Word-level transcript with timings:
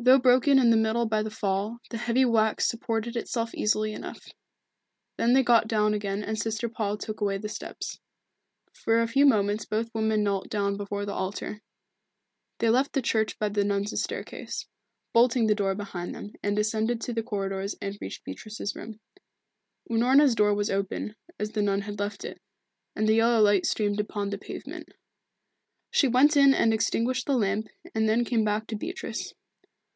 Though 0.00 0.20
broken 0.20 0.60
in 0.60 0.70
the 0.70 0.76
middle 0.76 1.06
by 1.06 1.24
the 1.24 1.30
fall, 1.30 1.80
the 1.90 1.96
heavy 1.98 2.24
wax 2.24 2.68
supported 2.68 3.16
itself 3.16 3.52
easily 3.52 3.92
enough. 3.92 4.28
Then 5.16 5.32
they 5.32 5.42
got 5.42 5.66
down 5.66 5.92
again 5.92 6.22
and 6.22 6.38
Sister 6.38 6.68
Paul 6.68 6.96
took 6.96 7.20
away 7.20 7.36
the 7.38 7.48
steps. 7.48 7.98
For 8.72 9.02
a 9.02 9.08
few 9.08 9.26
moments 9.26 9.64
both 9.64 9.92
women 9.92 10.22
knelt 10.22 10.48
down 10.48 10.76
before 10.76 11.04
the 11.04 11.12
altar. 11.14 11.62
They 12.60 12.70
left 12.70 12.92
the 12.92 13.02
church 13.02 13.40
by 13.40 13.48
the 13.48 13.64
nuns' 13.64 14.00
staircase, 14.00 14.66
bolting 15.12 15.48
the 15.48 15.56
door 15.56 15.74
behind 15.74 16.14
them, 16.14 16.30
and 16.44 16.56
ascended 16.60 17.00
to 17.00 17.12
the 17.12 17.24
corridors 17.24 17.74
and 17.82 17.98
reached 18.00 18.22
Beatrice's 18.22 18.76
room. 18.76 19.00
Unorna's 19.90 20.36
door 20.36 20.54
was 20.54 20.70
open, 20.70 21.16
as 21.40 21.50
the 21.50 21.60
nun 21.60 21.80
had 21.80 21.98
left 21.98 22.24
it, 22.24 22.40
and 22.94 23.08
the 23.08 23.14
yellow 23.16 23.40
light 23.42 23.66
streamed 23.66 23.98
upon 23.98 24.30
the 24.30 24.38
pavement. 24.38 24.90
She 25.90 26.06
went 26.06 26.36
in 26.36 26.54
and 26.54 26.72
extinguished 26.72 27.26
the 27.26 27.36
lamp, 27.36 27.66
and 27.96 28.08
then 28.08 28.24
came 28.24 28.44
back 28.44 28.68
to 28.68 28.76
Beatrice. 28.76 29.34